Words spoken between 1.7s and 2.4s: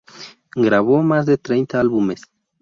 álbumes.